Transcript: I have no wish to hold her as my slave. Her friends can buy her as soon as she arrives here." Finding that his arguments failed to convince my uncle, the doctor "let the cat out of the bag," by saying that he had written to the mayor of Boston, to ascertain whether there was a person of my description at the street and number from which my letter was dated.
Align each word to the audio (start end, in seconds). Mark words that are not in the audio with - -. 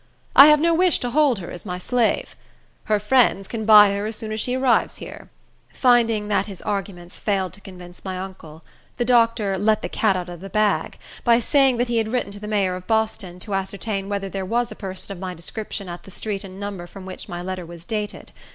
I 0.35 0.47
have 0.47 0.59
no 0.59 0.73
wish 0.73 0.97
to 1.01 1.11
hold 1.11 1.37
her 1.37 1.51
as 1.51 1.63
my 1.63 1.77
slave. 1.77 2.35
Her 2.85 2.99
friends 2.99 3.47
can 3.47 3.65
buy 3.65 3.91
her 3.93 4.07
as 4.07 4.15
soon 4.15 4.31
as 4.31 4.39
she 4.41 4.55
arrives 4.55 4.95
here." 4.95 5.29
Finding 5.75 6.27
that 6.27 6.47
his 6.47 6.59
arguments 6.63 7.19
failed 7.19 7.53
to 7.53 7.61
convince 7.61 8.03
my 8.03 8.17
uncle, 8.17 8.63
the 8.97 9.05
doctor 9.05 9.59
"let 9.59 9.83
the 9.83 9.89
cat 9.89 10.15
out 10.17 10.27
of 10.27 10.39
the 10.41 10.49
bag," 10.49 10.97
by 11.23 11.37
saying 11.37 11.77
that 11.77 11.87
he 11.87 11.97
had 11.97 12.07
written 12.07 12.31
to 12.31 12.39
the 12.39 12.47
mayor 12.47 12.73
of 12.75 12.87
Boston, 12.87 13.39
to 13.41 13.53
ascertain 13.53 14.09
whether 14.09 14.27
there 14.27 14.43
was 14.43 14.71
a 14.71 14.75
person 14.75 15.11
of 15.15 15.19
my 15.19 15.35
description 15.35 15.87
at 15.87 16.01
the 16.01 16.09
street 16.09 16.43
and 16.43 16.59
number 16.59 16.87
from 16.87 17.05
which 17.05 17.29
my 17.29 17.43
letter 17.43 17.63
was 17.63 17.85
dated. 17.85 18.31